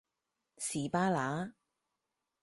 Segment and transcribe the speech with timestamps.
[0.57, 1.53] 士巴拿